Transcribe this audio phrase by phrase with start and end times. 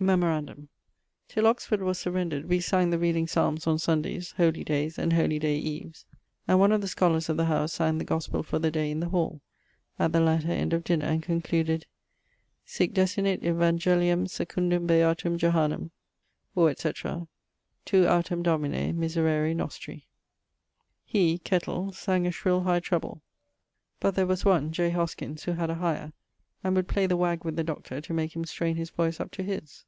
[0.00, 0.68] Memorandum:
[1.28, 5.38] till Oxford was surrendred we sang the reading psalmes on Sundayes, holy dayes, and holy
[5.38, 6.06] day eves;
[6.48, 8.98] and one of the scholars of the house sang the ghospell for the day in
[8.98, 9.40] the hall,
[10.00, 11.86] at the latter end of dinner, and concluded,
[12.64, 15.92] Sic desinit Evangelium secundum beatum Johannem
[16.56, 17.28] (or etc.):
[17.84, 20.08] tu autem, Domine, miserere nostri.
[21.04, 21.40] He
[21.92, 23.22] sang a shrill high treble;
[24.00, 24.90] but there was one (J.
[24.90, 26.12] Hoskyns[K]) who had a higher,
[26.64, 28.00] and would play the wag with the Dr.
[28.00, 29.84] to make him straine his voice up to his.